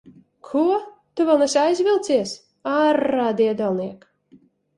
[0.51, 0.61] Ko?
[1.19, 2.33] Tu vēl neesi aizvilcies?
[2.73, 4.11] Ārā, diedelniek!